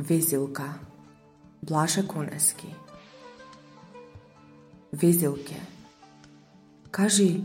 [0.00, 0.74] Везилка.
[1.62, 2.74] Блаше Конески
[4.92, 5.60] Везилке.
[6.90, 7.44] Кажи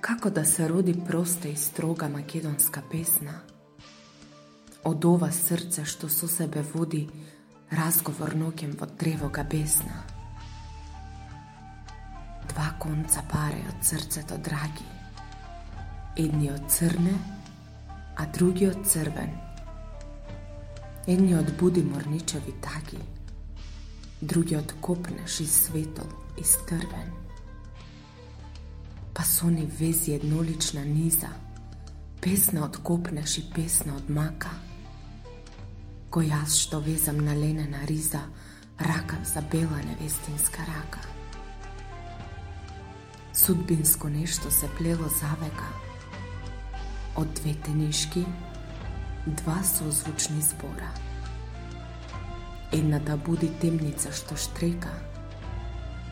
[0.00, 3.34] како да се роди проста и строга македонска песна?
[4.84, 7.08] Од ова срце што со себе води
[7.74, 10.06] разговор ноќем во тревога бесна
[12.54, 14.86] Два конца паре од срцето драги.
[16.16, 17.18] Едниот црне,
[18.14, 19.51] а другиот црвен.
[21.06, 22.98] Едниот буди морничеви таги,
[24.20, 26.06] другиот копнеш и светол
[26.38, 27.10] и стрвен.
[29.14, 31.28] Па со ни вези еднолична низа,
[32.20, 34.54] песна од копнеш и песна од мака.
[36.14, 38.22] Кој јас што везам на ленена риза,
[38.78, 41.02] рака за бела невестинска рака.
[43.34, 45.66] Судбинско нешто се плело завека,
[47.16, 48.22] од двете нишки
[49.26, 50.90] два созвучни збора.
[52.72, 54.90] Едната буди темница што штрека,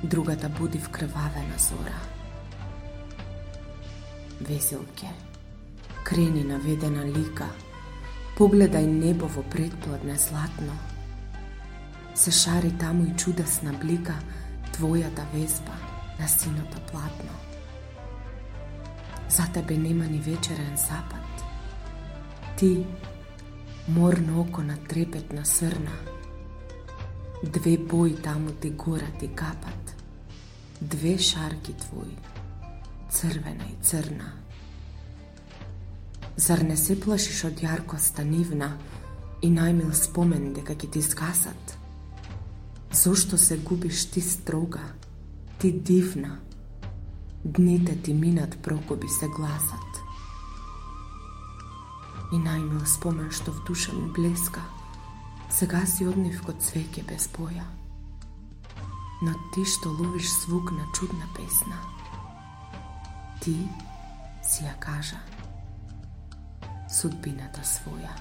[0.03, 1.99] другата буди вкрвавена зора.
[4.41, 5.11] Веселке,
[6.05, 7.49] крени наведена лика,
[8.39, 10.77] погледај небо во предпладне златно.
[12.15, 14.15] Се шари таму и чудесна блика
[14.77, 15.75] твојата везба
[16.21, 17.35] на синото платно.
[19.29, 21.31] За тебе нема ни вечерен запад,
[22.61, 22.85] Ти,
[23.89, 25.93] морно око на трепетна срна,
[27.45, 29.97] две бои таму ти горат и капат,
[30.81, 32.17] две шарки твои,
[33.11, 34.33] црвена и црна.
[36.37, 38.79] Зар не се плашиш од јаркоста нивна
[39.43, 41.77] и најмил спомен дека ќе ти скасат?
[42.93, 44.93] Зошто се губиш ти строга,
[45.59, 46.39] ти дивна?
[47.45, 49.90] Дните ти минат прокоби се гласат
[52.33, 54.63] и најмил спомен што в душа ми блеска,
[55.51, 57.65] сега си однив код цвеќе без боја.
[59.23, 61.77] Но ти што ловиш звук на чудна песна,
[63.41, 63.57] ти
[64.43, 65.21] си ја кажа
[66.91, 68.15] судбината своја.